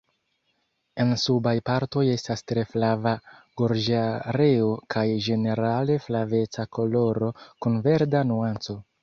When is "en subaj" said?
1.01-1.51